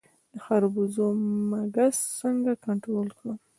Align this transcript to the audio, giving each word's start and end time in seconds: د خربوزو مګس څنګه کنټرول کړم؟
د 0.31 0.35
خربوزو 0.45 1.05
مګس 1.51 1.97
څنګه 2.19 2.51
کنټرول 2.65 3.07
کړم؟ 3.17 3.37